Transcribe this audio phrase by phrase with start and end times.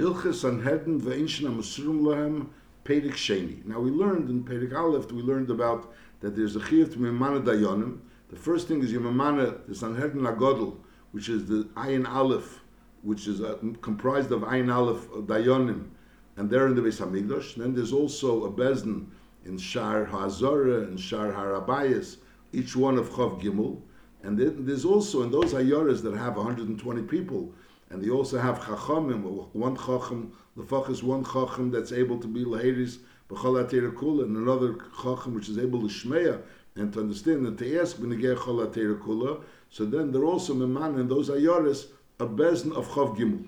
[0.00, 2.46] Hilchas Sanhedrin ve'inshna Masurum Lahem
[2.86, 3.62] Sheni.
[3.66, 7.44] Now we learned in Perik Aleph, we learned about that there's a chiyuv to Mimana
[7.44, 7.98] Dayonim.
[8.30, 10.78] The first thing is Yimamana, the Sanhedrin Agodl,
[11.12, 12.60] which is the Ayin Aleph,
[13.02, 15.90] which is uh, comprised of Ayin Aleph uh, Dayonim,
[16.38, 17.56] and they're in the Beis Hamikdash.
[17.56, 19.04] Then there's also a Bezdin
[19.44, 22.16] in Shar HaZorah and Shar HaRabayas,
[22.54, 23.82] each one of Chav Gimel.
[24.22, 27.52] And then there's also in those Ayoras that have 120 people,
[27.90, 29.22] and they also have Chachamim,
[29.52, 32.98] one Chacham, the Fach is one Chacham that's able to be Lahiris,
[33.28, 36.40] B'chol Kula, and another Chacham which is able to Shmeya,
[36.76, 39.42] and to understand and to ask B'negeh Chol Kula.
[39.70, 41.86] So then they're also Meman in those Ayoras,
[42.20, 43.46] a Bezn of Chav Gimel.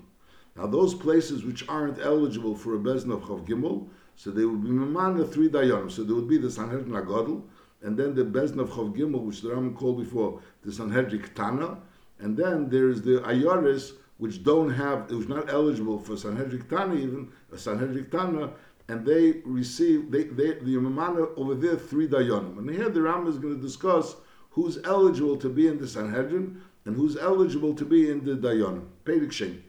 [0.56, 4.62] Now those places which aren't eligible for a Bezn of Chav Gimel, so they would
[4.62, 5.90] be Meman the three Dayanim.
[5.90, 7.42] So there would be the Sanhedrin Agadol,
[7.82, 11.78] and then the Bezn of Chav Gimel, which the Ram called before the Sanhedrin Tana,
[12.18, 16.64] and then there is the Ayoris, which don't have, it was not eligible for Sanhedrin
[16.68, 18.52] Tana even, a Sanhedrin Tana,
[18.88, 22.58] and they receive, they, they, the Yamamana over there, three Dayanim.
[22.58, 24.16] And here the Ram is going to discuss
[24.50, 28.84] who's eligible to be in the Sanhedrin and who's eligible to be in the Dayanim.
[29.04, 29.62] Perik Shen.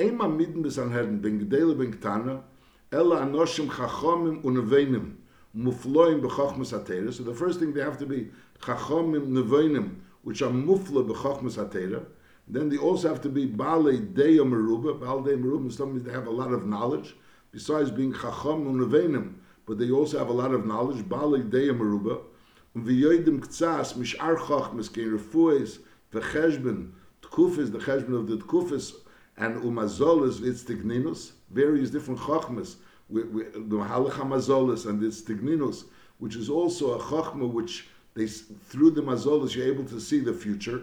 [0.00, 2.42] Ema midden besanhedrin ben gedele ben ktana,
[2.90, 5.14] ela anoshim chachomim unevenim,
[5.56, 7.12] mufloim b'chochmas atera.
[7.12, 8.30] So the first thing they have to be
[8.60, 12.04] chachomim nevenim, which are mufla b'chochmas atera.
[12.48, 14.98] Then they also have to be bale deya meruba.
[15.00, 17.14] Bale deya meruba means they have a lot of knowledge,
[17.50, 19.34] besides being chachom unevenim,
[19.66, 21.08] but they also have a lot of knowledge.
[21.08, 22.22] Bale deya meruba.
[22.76, 25.78] V'yoidim ktsas mishar chochmas kein refues
[26.12, 26.90] v'cheshben
[27.22, 28.94] tkufis, the cheshben of the tkufis,
[29.36, 32.76] and umazolis its tigninus, various different chochmas,
[33.08, 35.84] the halacha mazolis and its tigninus,
[36.18, 40.32] which is also a chochma which they through the mazolis you're able to see the
[40.32, 40.82] future,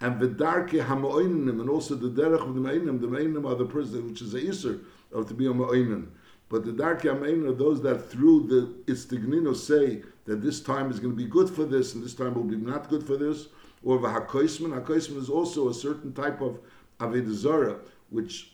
[0.00, 3.00] and the v'darke hamoinim, and also the derech of the meinim.
[3.00, 4.80] The meinim are the person which is a iser
[5.12, 6.08] of to be a moinim.
[6.48, 11.00] But the darke hamoinim are those that through the istignino say that this time is
[11.00, 13.48] going to be good for this and this time will be not good for this,
[13.82, 14.78] or v'hakoisman.
[14.78, 16.58] Hakoisman is also a certain type of
[17.00, 17.78] Avodah
[18.10, 18.52] which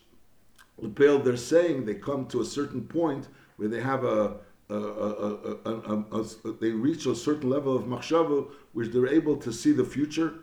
[0.78, 4.36] Lepel, they're saying they come to a certain point where they have a,
[4.70, 9.72] a, a, a they reach a certain level of machshava which they're able to see
[9.72, 10.34] the future,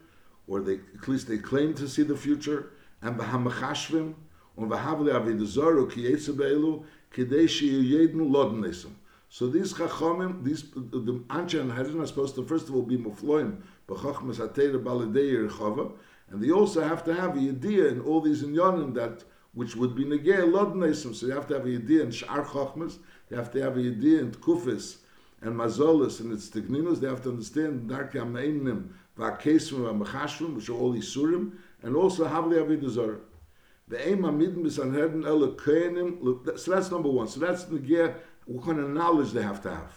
[0.50, 2.72] or they at least they claim to see the future,
[3.02, 4.14] and b'hamachashvim,
[4.58, 6.84] on v'havle Avodah ki be'elu,
[7.14, 8.92] kidei sheyednu lodnesim.
[9.30, 12.98] So these chachamim, these the Anshe and Hadran are supposed to first of all be
[12.98, 15.92] mufloim b'chachmas atera baladei rechava,
[16.30, 19.24] and they also have to have a idea in all these inyanim that
[19.54, 21.16] which would be negay lod nesim.
[21.16, 22.98] So you have to have a idea in shar chachmas.
[23.30, 24.98] You have to have a idea in tkufis
[25.42, 27.00] and mazolis and its techninos.
[27.00, 31.52] They have to understand darkei ameinim v'akesrim v'machashrim, which are all isurim,
[31.84, 33.20] and also havli avidazor.
[33.88, 36.58] The aim amidin b'sanhedin el kohenim.
[36.58, 37.28] So that's number one.
[37.28, 38.16] So that's the gear,
[38.46, 39.94] what kind of knowledge they have to have.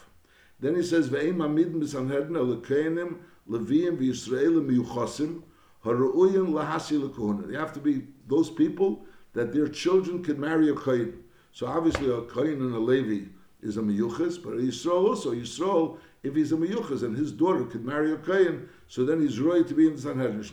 [0.60, 3.16] Then he says ve'aim amidin b'sanhedin el kohenim
[3.48, 5.42] leviim v'yisraelim miyuchasim.
[5.84, 11.24] They have to be those people that their children can marry a kohen.
[11.50, 13.26] So obviously a kohen and a Levi
[13.62, 17.64] is a miyuchas, but a Yisrael also, Yisrael, if he's a miyuchas and his daughter
[17.64, 20.44] could marry a kohen, so then he's right to be in the Sanhedrin.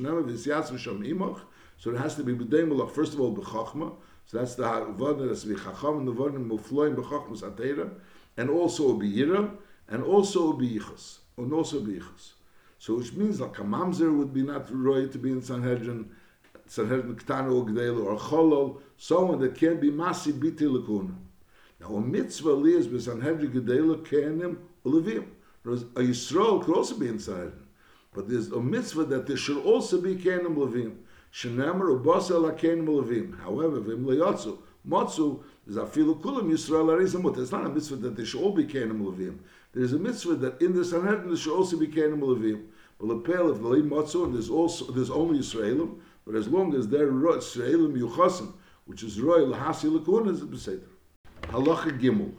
[1.78, 3.94] So it has to be b'dei first of all b'chachma,
[4.25, 4.63] so that's the
[4.97, 7.90] vada that's be chacham and the vada mufloim b'chachmas atera,
[8.38, 9.52] and also b'yira,
[9.88, 12.34] and also b'yichas, and also b'yichas.
[12.80, 16.09] So which means like a mamzer would be not right to be in Sanhedrin,
[16.66, 21.16] Sanhedrin Ktana or Gdel or Cholol, someone that can be masi biti lakuna.
[21.80, 25.25] Now a mitzvah lias be Sanhedrin Gdel kenim ulevim.
[25.66, 27.52] A Yisrael could also be inside.
[28.14, 30.97] But there's a mitzvah that there should also be kenim levim.
[31.34, 33.40] Shenemer ubasa la kenim levim.
[33.40, 37.38] However, vim leyotzu, motzu, is afilu Yisrael arizamut.
[37.38, 39.40] It's not a mitzvah that there should all be kenim levim.
[39.72, 42.66] There's a mitzvah that in the Sanhedrin there should also be Kenim Levim.
[42.98, 47.12] But Lepel, if Levim Matzor, there's also there's only Israelim, but as long as they're
[47.12, 48.53] Israelim Yuchasim,
[48.86, 50.88] which is Royal Lahasi Lakun, is a Beseder.
[51.44, 52.33] Halacha Gimel.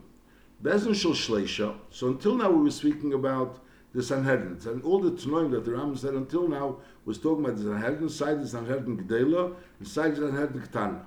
[0.63, 1.75] Shleisha.
[1.89, 3.59] So until now we were speaking about
[3.93, 4.59] the Sanhedrin.
[4.65, 8.09] And all the Tanoim that the Ram said until now was talking about the Sanhedrin,
[8.09, 11.01] side the Sanhedrin Gdela, and side the Sanhedrin Ktana.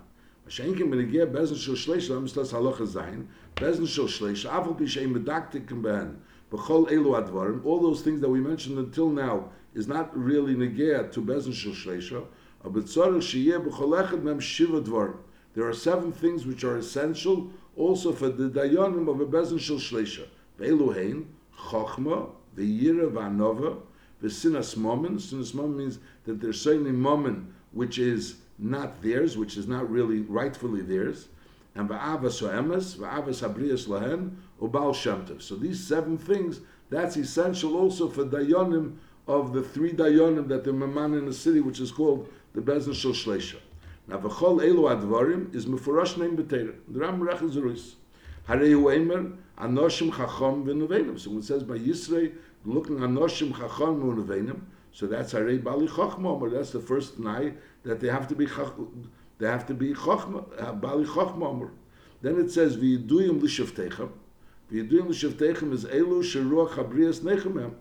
[0.46, 3.28] Schenken mir ge besen scho schlecht, da muss das haloch sein.
[3.56, 6.20] Besen scho schlecht, afol bi shay medaktik ben.
[6.50, 11.10] Bechol elu advarim, all those things that we mentioned until now is not really negea
[11.10, 12.26] to besen scho schlecht,
[12.62, 15.16] but tzarich sheyeh bechol echad mem shiva dvarim.
[15.54, 19.76] There are seven things which are essential also for the dayanim of a besen scho
[19.76, 20.26] schlecht.
[20.58, 21.26] Velu hein,
[21.68, 23.80] chokhma, v'yira v'anova,
[24.22, 25.16] v'sinas momen.
[25.16, 30.20] Sinas momen means that there's certainly momen which is not theirs, which is not really
[30.20, 31.28] rightfully theirs.
[31.74, 35.42] and va'avas emes, va'avas habrias lahen, ubal shemtiv.
[35.42, 36.60] So these seven things,
[36.90, 41.60] that's essential also for dayanim of the three dayanim that the maman in the city,
[41.60, 43.56] which is called the Bezdin Shel Shleisha.
[44.06, 46.74] Now v'chol elu advarim is mefurash neim b'teira.
[46.88, 47.96] The Ram Rech is Ruis.
[48.48, 51.18] Harei hu eimer, anoshim chacham v'nuvenim.
[51.18, 52.34] So it says by Yisrei,
[52.64, 54.60] looking anoshim chacham v'nuvenim,
[54.94, 58.46] so that's Harei Bali Chachma, or that's the first night that they have to be
[59.38, 61.68] they have to be Chachma, uh, Bali Chachma.
[62.22, 64.10] Then it says V'yiduyim l'shavtechem.
[64.70, 67.74] V'yiduyim l'shavtechem is Elu Sheruach Habrias Nechemem.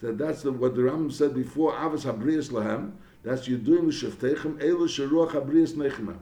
[0.00, 2.92] So that's the, what the Ram said before, Avas Habrias Lahem.
[3.22, 6.18] That's Yiduyim l'shavtechem, Elu Sheruach Habrias Nechemem.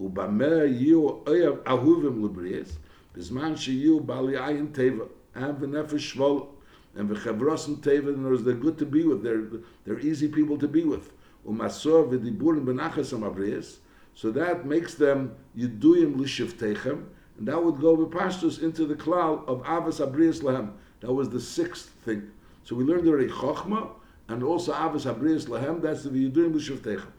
[0.00, 2.72] Ubameh yiu oyav ahuvim l'brias,
[3.14, 6.48] bizman sheyiu bali ayin teva, and v'nefesh shvol,
[6.96, 9.44] and v'chevros and teva, other words, they're good to be with, they're,
[9.84, 11.12] they're easy people to be with.
[11.46, 13.76] Umasor v'diburim b'nachas amabrias,
[14.14, 17.04] so that makes them yiduyim l'shavtechem,
[17.38, 20.72] and that would go with pastors into the cloud of avas abrias lahem.
[21.00, 22.30] That was the sixth thing.
[22.64, 23.90] So we learned already chokhmah,
[24.28, 27.12] and also avas abrias lahem, that's the yiduyim l'shavtechem.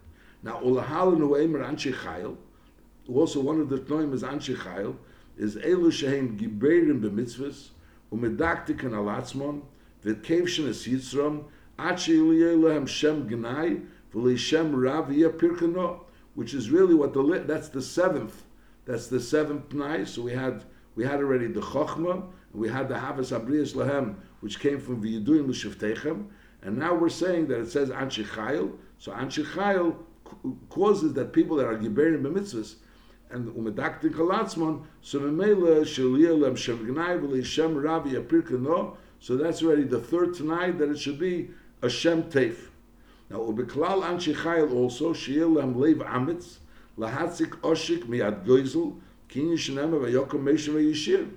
[0.43, 2.37] Now, ulahal nu'emer anshe chayil,
[3.13, 4.95] also one of the Tnoim is Anshe Chayil,
[5.37, 7.69] is Elu Shehem Giberim b'mitzvahs,
[8.11, 9.61] umedaktik an alatzmon,
[10.03, 11.43] v'kevshin es yitzrom,
[11.77, 13.81] achi lehem shem gnai,
[14.13, 16.01] v'le shem rav yeh pirkano,
[16.33, 18.43] which is really what the, that's the seventh,
[18.85, 20.63] that's the seventh night, so we had,
[20.95, 25.01] we had already the Chochma, and we had the Havas Abrias Lahem, which came from
[25.01, 26.25] V'yiduim L'shavtechem,
[26.65, 29.95] and now we're saying that it says Anshe Chayil, so Anshe Chayil
[30.69, 32.75] causes that people that are Giberim b'mitzvahs,
[33.29, 39.61] and umedaktik kalatzman, so memela shaliyah lem shem gnai v'li shem ravi apirkano, so that's
[39.61, 41.51] already the third tonight that it should be
[41.83, 42.69] a shem teif.
[43.29, 46.57] Now ubeklal anshi chayil also shiyel lem leiv amitz
[46.97, 51.29] lahatzik oshik miyad goizel kin yishnema v'yokom meishem v'yishir.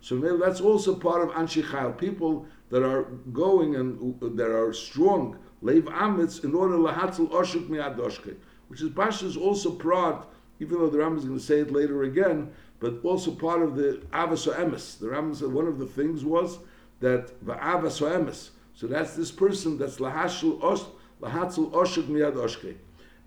[0.00, 4.72] So that's also part of anshi chayil, people that are going and uh, that are
[4.72, 8.34] strong leiv amitz in order lahatzel oshik miyad oshke,
[8.66, 10.26] which is Pasha's also part
[10.62, 13.74] even though the Rambam is going to say it later again, but also part of
[13.74, 14.98] the Avas Emes.
[14.98, 16.58] The Rambam said one of the things was
[17.00, 18.50] that the Avas Emes.
[18.74, 20.82] So that's this person that's Lahashul Osh,
[21.20, 22.76] Lahatzel Oshuk Miyad Oshke.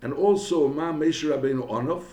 [0.00, 2.04] And also Ma Mesher Rabbeinu Onov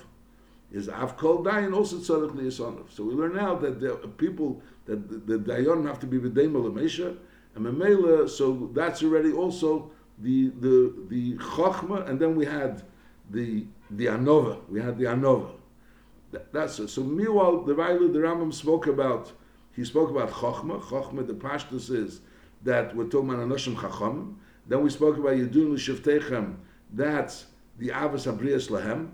[0.74, 2.92] is Avkol Dayan, also Tzadok Liyas Onov.
[2.92, 6.36] So we learn now that the people, that the, the Dayan have to be with
[6.36, 7.16] Dema Lamesha,
[7.56, 12.84] and Memela, so that's already also the, the, the Chochma, and then we had
[13.30, 13.66] the
[13.98, 14.60] the Anova.
[14.70, 15.52] We had the Anova.
[16.32, 16.90] That, that's it.
[16.90, 19.32] So meanwhile, the Railu, the Rambam spoke about,
[19.74, 20.82] he spoke about Chochma.
[20.82, 22.22] Chochma, the Pashtus is
[22.64, 24.40] that we're talking about Anoshim Chacham.
[24.68, 26.56] Then we spoke about Yedun L'Shavtechem,
[26.92, 27.48] that's
[27.78, 29.10] the Avos Abrias Lahem.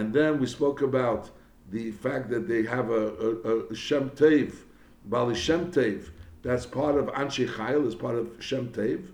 [0.00, 1.28] And then we spoke about
[1.70, 4.54] the fact that they have a, a, a Shem Tev,
[5.04, 6.08] Bali Shem Tev,
[6.42, 9.08] that's part of Anshe Chayil, is part of Shem Tev.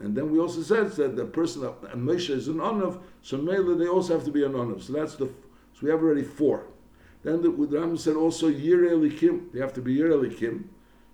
[0.00, 3.76] And then we also said that the person that Moshe is an onav, so Mela
[3.76, 4.82] they also have to be an onav.
[4.82, 6.66] So that's the so we have already four.
[7.22, 10.64] Then the, Rambam said also Yir Elikim, they have to be Yir Elikim.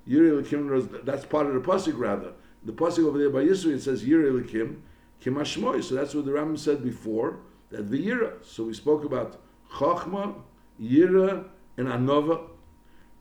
[0.06, 2.32] Yir Elikim, that's part of the pasuk rather.
[2.64, 4.78] The pasuk over there by Yisrael it says Yir Elikim,
[5.22, 5.84] Kimashmoy.
[5.84, 7.40] So that's what the Rambam said before
[7.70, 8.44] that the Yira.
[8.44, 9.40] So we spoke about
[9.72, 10.34] Chachma,
[10.80, 11.44] Yira,
[11.76, 12.42] and Anova,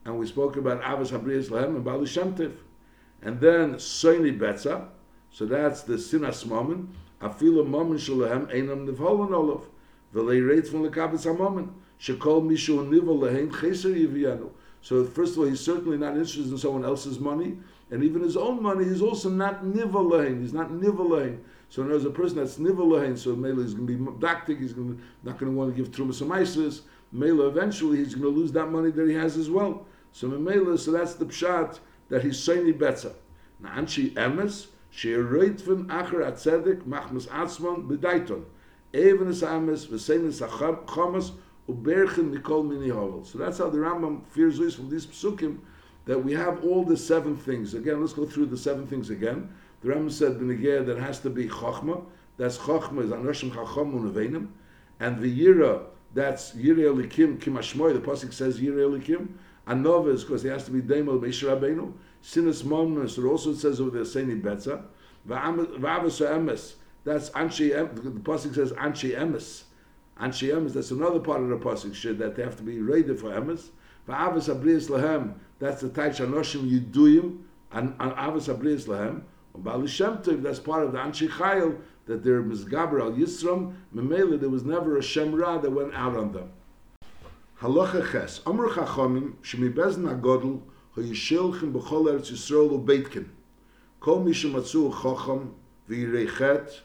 [0.06, 2.54] and we spoke about Avos Habriyas Lahem and Balu Shamtiv,
[3.22, 4.88] and then Soini Betza.
[5.32, 6.90] So that's the sinas mammon.
[7.22, 9.64] Afilu mammon shalahem einam nivholan olav.
[10.14, 11.72] V'lei reit the kabetz ha-mammon.
[12.00, 14.50] Shekol mishu nivel lehem cheser yiviyanu.
[14.82, 17.58] So first of all, he's certainly not interested in someone else's money,
[17.92, 20.18] and even his own money, he's also not nivel.
[20.22, 21.40] He's not nivel lehem.
[21.70, 24.98] So there's a person that's nivalahin, so Mela is going to be daktik, he's going
[24.98, 26.82] to, not going to want to give trumas amaisis.
[27.12, 29.86] Mela eventually he's going to lose that money that he has as well.
[30.12, 33.12] So Mela, so that's the pshat that he's saying better.
[33.60, 38.46] Now Anshi Emes, she reitven acher atzedik machmas atzman b'daiton.
[38.94, 41.34] Even as Emes, same as achamas,
[41.70, 43.24] uberchen nikol mini hovel.
[43.24, 45.60] So that's how the Rambam fears from these psukim
[46.06, 47.76] that we have all the seven things.
[47.76, 49.54] Again, let's go through the seven things again.
[49.82, 52.04] The Rambam said b'negeh that has to be chachma.
[52.38, 54.48] That's chachma is anoshim chacham unevenim,
[55.00, 55.84] and the yira
[56.14, 57.94] that's yira elikim kimashmoy.
[57.94, 59.30] The pasuk says yira elikim.
[59.68, 61.94] Anova is because he has to be demel beisher rabbeinu.
[62.24, 64.84] Sinas Momnus, it also says over there, Seni Betza.
[65.28, 69.64] V'avas Emes, that's Anshi, the Pasuk says Anshi Emes.
[70.20, 73.30] Anshi Emes, that's another part of the Pasuk, that they have to be ready for
[73.30, 73.70] Emes.
[74.08, 77.38] V'avas Abrias Lahem, that's the Taich Anoshim Yuduyim,
[77.72, 79.22] and Avas Abrias Lahem.
[79.56, 84.64] Bali that's part of the Anshi Chayil, that they're Mizgaber al Yisram, Memele, there was
[84.64, 86.52] never a Shemra that went out on them.
[87.62, 88.42] Halacha ches.
[88.46, 90.62] Amr chachamim shemi bezin agodl
[90.96, 93.28] hoyishilchim b'chol eretz Yisrael ubeitkin.
[94.00, 95.54] Kol mi shematzu chacham
[95.90, 96.80] v'yirechet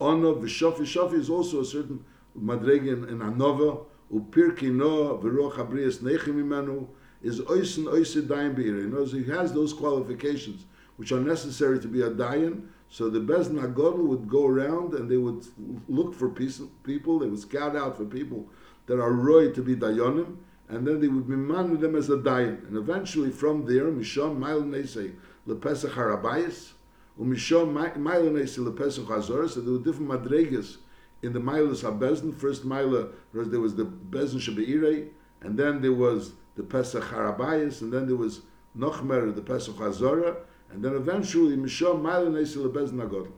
[0.00, 0.80] ono v'shofi.
[0.80, 2.04] Shofi is also a certain
[2.36, 3.84] madrege in, in Anova.
[4.12, 6.88] Upirki no v'roch abrias nechim imenu
[7.22, 8.80] is oisen oise dayan be'ire.
[8.80, 10.64] In he has those qualifications
[10.96, 12.68] which are necessary to be a dayan.
[12.88, 15.46] So the Bezin Agodl would go around and they would
[15.88, 18.48] look for people, they would scout out for people
[18.86, 20.36] that are roy to be dayanim,
[20.68, 22.66] and then they would be man them as a dayan.
[22.68, 25.14] And eventually from there, Misham Mail Nese
[25.46, 26.72] Lepesach Harabayas,
[27.20, 30.76] Umisham Mail Lepesach Hazor, so there were different madregas
[31.22, 32.34] in the Milas HaBezin.
[32.34, 35.08] First Mila, there was the Bezin Shabeirei,
[35.40, 38.42] and then there was the Pesach Harabayas, and then there was
[38.76, 40.36] Nochmer, the Pesach Hazorah,
[40.70, 43.32] and then eventually Misham Maila Nesil Bezin Agodl.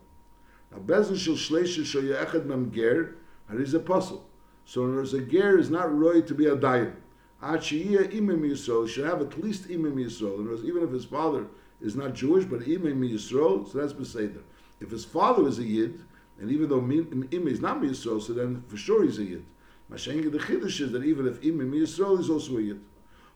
[0.73, 3.17] Now Bezin Shel Shleisha Shel Yechad Mem Ger,
[3.49, 4.29] and he's apostle.
[4.65, 6.95] So in other a ger is not roy to be a dayan.
[7.43, 10.35] Ad Shiyah Imam Yisrael should have at least Imam Yisrael.
[10.35, 11.47] In other words, even if his father
[11.81, 14.43] is not Jewish, but Imam Yisrael, so that's Beseder.
[14.81, 16.01] If his father is a Yid,
[16.39, 19.45] and even though Imam is not Yisrael, so then for sure he's a Yid.
[19.91, 22.81] Mashenga the Chiddush is that even if Imam Yisrael is also a Yid.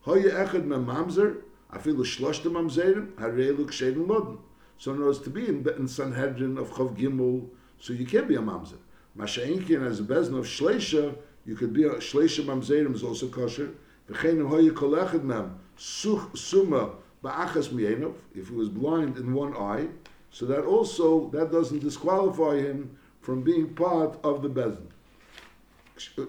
[0.04, 4.38] Hoye Echad Mem Mamzer, afilu shloshte mamzerim, harelu ksheden loden.
[4.78, 7.48] So in words, to be in, in Sanhedrin of Chav Gimel,
[7.78, 8.78] so you can't be a mamzer.
[9.16, 11.14] Masha'inkin as a bezin of shleisha,
[11.46, 13.70] you could be a shleisha mamzerim is also kosher.
[14.10, 16.90] V'chenim hoye kolechad mem, such suma
[17.22, 19.86] ba'achas mienov, if he was blind in one eye,
[20.30, 24.88] so that also, that doesn't disqualify him from being part of the bezin.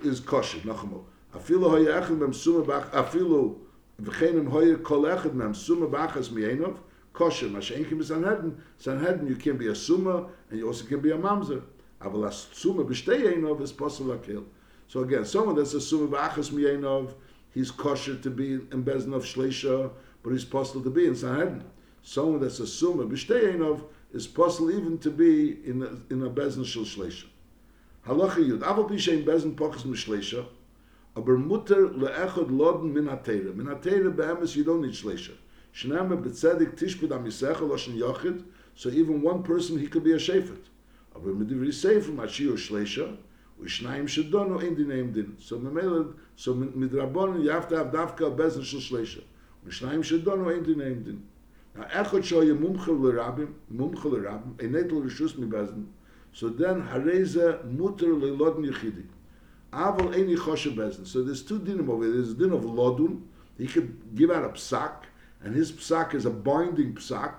[0.03, 1.05] Is kosher, nachamo.
[1.33, 3.55] Afilu hoye echad mem suma ba'ach, afilu
[4.01, 6.77] v'chenim hoyer kol echad mem suma b'achas mienov
[7.13, 7.47] kosher.
[7.47, 8.55] Masha'inkim b'sanhedrin.
[8.77, 11.61] Sanhedrin, you can be a suma and you also can be a mamzer.
[12.01, 14.43] As suma b'shtei einov is possible akil.
[14.87, 17.13] So again, someone that's a suma b'achas mienov,
[17.53, 21.63] he's kosher to be in bezin of but he's possible to be in Sanhedrin.
[22.01, 26.29] Someone that's a suma b'shtei einov is possible even to be in a, in a
[26.29, 27.25] bezin shel shleisha.
[28.05, 28.59] Halacha yud.
[28.59, 30.45] Aval b'shein bezin pochas m'shleisha.
[31.15, 34.93] aber mutter le echod loden min a teile min a teile beim you don't need
[34.93, 35.33] shleisha
[35.73, 38.43] shnam be tzedek tishpud am yisach lo shn yachid
[38.75, 40.69] so even one person he could be a shefet
[41.15, 43.17] aber mit dir say from a shiur shlesher
[43.59, 45.37] we shnaim shdono don't know in the name din.
[45.39, 49.23] So me mel so mit rabon you have to have davka bezn shel shlesher
[49.63, 51.23] we shnaim shdono don't know in the name din.
[51.75, 55.85] Na echod shoy mumchel le rabim mumchel le rabim enetel rishus mi bezn
[56.33, 59.07] so then hareza mutter le loden yachidim
[59.73, 61.05] Aval Eini Choshe Bezin.
[61.05, 62.15] So there's two dinim over there.
[62.15, 63.23] There's a din of Lodun.
[63.57, 64.93] He could give out a psak,
[65.41, 67.35] and his psak is a binding psak,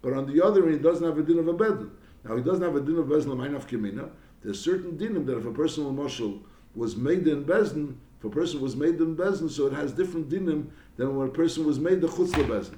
[0.00, 1.90] but on the other hand, he doesn't have a din of a bedin.
[2.24, 4.10] Now, he doesn't have a din of Bezin L'mainaf Kimina.
[4.42, 6.42] There's certain dinim that if a person Moshel
[6.74, 10.28] was made in Bezin, if a person was made in Bezin, so it has different
[10.28, 12.76] dinim than when a person was made the Chutz Bezin.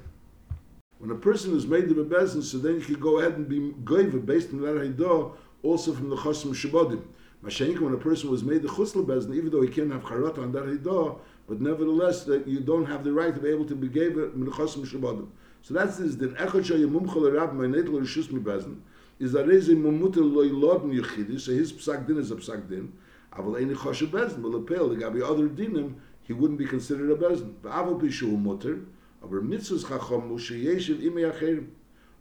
[0.99, 3.71] When a person is made the Bezin, so then you can go ahead and be
[3.83, 7.03] goiva based on that Haidah, also from the Chosim Shabodim.
[7.43, 10.39] Mashenka, when a person was made the chusl bezin, even though he can't have charata
[10.39, 11.17] on that hidah,
[11.47, 14.39] but nevertheless that you don't have the right to be able to be gave it
[14.39, 15.27] menachosim shabadim.
[15.63, 16.15] So that's this.
[16.15, 18.81] Then echad shayim mumchol rab meinet lo rishus mi bezin
[19.19, 21.39] is that is a mumuter lo yilodin yichidi.
[21.39, 22.91] So his psak din is a psak din.
[23.33, 24.41] Aval eini choshe bezin.
[24.41, 27.53] But lepel the gabi other dinim he wouldn't be considered a bezin.
[27.61, 28.79] But aval pishu mutter.
[29.23, 31.67] Aber mitzvahs chacham mushe yeshiv imei acherim.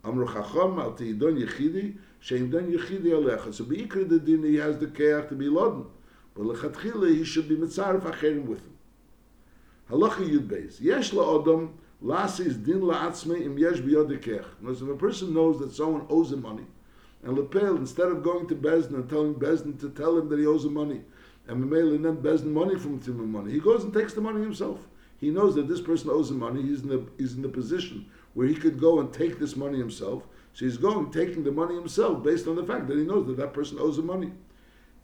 [0.05, 1.97] Amru chacham al teidon yichidi.
[2.23, 3.53] Shein dan yichidi alecha.
[3.53, 5.87] So beikri the din he has the keach to be lodin.
[6.35, 8.77] But lechatchila he should be mitzaref acherim with him.
[9.91, 10.81] Halacha yud beis.
[10.81, 11.71] Yesh la'odom
[12.03, 14.45] lasis din la'atzme im yesh biyod keach.
[14.63, 16.67] If a person knows that someone owes him money,
[17.23, 20.47] and lepel, instead of going to Bezdin and telling Bezdin to tell him that he
[20.47, 21.03] owes him money,
[21.47, 24.41] and Mamela and then Bezdin money from him money, he goes and takes the money
[24.41, 24.81] himself.
[25.19, 26.63] He knows that this person owes him money.
[26.63, 29.77] He's in the he's in the position where he could go and take this money
[29.77, 30.27] himself.
[30.53, 33.37] So he's going, taking the money himself based on the fact that he knows that
[33.37, 34.33] that person owes him money.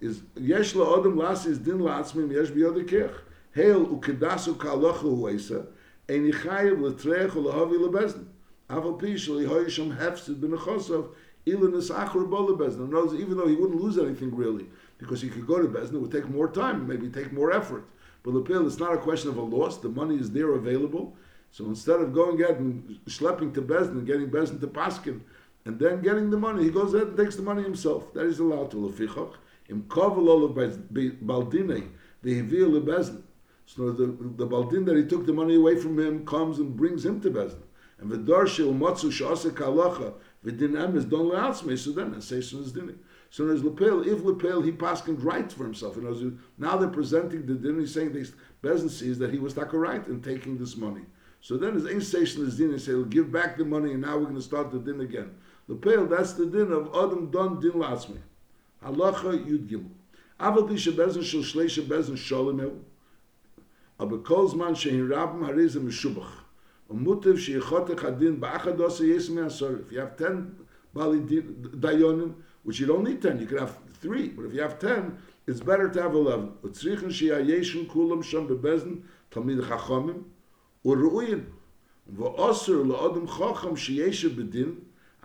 [0.00, 3.14] Is yesh la'odem lasis din la'atzmim yesh biyod kech.
[3.54, 5.66] Hail ukedasu ka'alocha hu'esa,
[6.08, 8.26] ein yichayev l'treich u'lahavi lebezdin.
[8.68, 11.08] Aval pi shali hoyisham hefsid b'nechosov,
[11.46, 12.88] ilan esachur bo lebezdin.
[12.90, 14.66] Knows even though he wouldn't lose anything really,
[14.98, 17.84] because he could go to Bezdin, it would take more time, maybe take more effort.
[18.22, 19.78] But Lepil, it's not a question of a loss.
[19.78, 21.16] The money is there available.
[21.52, 25.20] So instead of going out and schlepping to Bezdin, getting Bezdin to Paskin,
[25.66, 28.14] and then getting the money, he goes ahead and takes the money himself.
[28.14, 29.34] That is allowed to Lefichach.
[29.68, 30.54] Im kovel of
[31.26, 31.90] Baldine,
[32.22, 33.22] the Hivir Bezdin.
[33.66, 37.04] So the, the Baldin that he took the money away from him comes and brings
[37.04, 37.62] him to Bezdin.
[37.98, 42.70] And the Darshil Matsu Shasa Kalacha, the din emes don leatzme, so then says is
[42.70, 43.00] dinning.
[43.30, 45.96] So as Lepel, if Lepel, he paskined right for himself.
[45.96, 48.24] You know, now they're presenting the din, he's saying they
[48.62, 51.02] Bezin sees that he was taka right in taking this money.
[51.40, 54.16] So then his ain station is din and say, give back the money and now
[54.16, 55.34] we're going to start the din again.
[55.68, 58.18] The pale, that's the din of Adam Don Din Lasmi.
[58.84, 59.90] Halacha Yud Gimel.
[60.38, 62.82] Aval Pisha Bezin Shal Shleisha Bezin Sholem
[63.98, 66.44] aber kol zman shein rabm hariz meshubach.
[66.88, 69.80] Und mutev sheyichotech adin ba'achados yes me asor.
[69.80, 70.54] If you have 10
[70.94, 74.78] bali dayonim, which you don't need 10, you can have 3, but if you have
[74.78, 76.52] 10, it's better to have 11.
[76.62, 80.24] Utzrichen sheyayeshun kulam sham bebezin talmid chachamim
[80.84, 81.44] uruyin.
[82.16, 84.74] ואוסר לאדם חכם שישב בדין,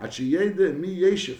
[0.01, 1.35] עד שידע מי ישב.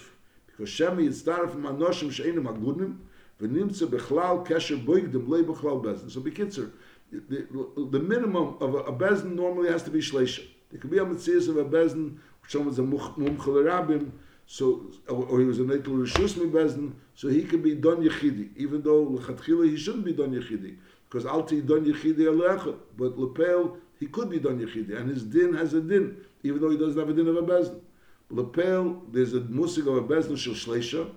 [0.62, 2.94] because שמי יצטרף עם אנושים שאינם הגונים,
[3.42, 6.08] ונמצא בכלל קשר בויגדם, לא בכלל בזן.
[6.08, 6.64] So בקיצר,
[7.12, 10.44] the, the minimum of a, a bezin normally has to be shleisha.
[10.70, 14.12] There could be a mitzvah of a bezin, which someone's a mumchel rabim,
[14.46, 17.98] so or, or he was a netel rishus mi bezin, so he could be don
[17.98, 20.78] yechidi, even though lechatchila he shouldn't be don yechidi,
[21.10, 25.54] because alti don yechidi alechot, but lepel he could be don yechidi, and his din
[25.54, 27.80] has a din, even though he doesn't have a din of a bezin.
[28.32, 31.10] Lepel, there's a musig of a bezin shel shleisha,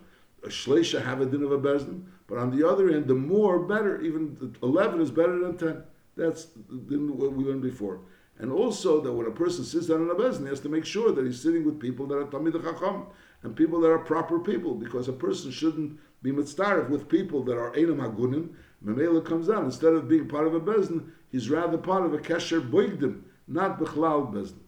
[0.42, 3.60] a shleisha have a din of a bezin, but on the other end, the more
[3.60, 4.00] better.
[4.00, 5.82] Even eleven is better than ten.
[6.16, 8.00] That's what we learned before.
[8.38, 10.84] And also that when a person sits down in a bezin, he has to make
[10.84, 13.06] sure that he's sitting with people that are tamid chacham
[13.42, 17.56] and people that are proper people, because a person shouldn't be mitzdarif with people that
[17.56, 18.48] are enam hagunim.
[18.84, 22.18] Memela comes down instead of being part of a bezin, he's rather part of a
[22.18, 24.63] kesher boigdim, not bechlal bezin.